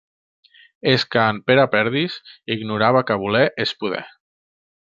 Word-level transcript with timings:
És 0.91 1.05
que 1.15 1.25
en 1.33 1.41
Pere 1.51 1.67
Perdis 1.75 2.17
ignorava 2.57 3.07
que 3.11 3.21
voler 3.27 3.47
és 3.67 3.79
poder. 3.85 4.05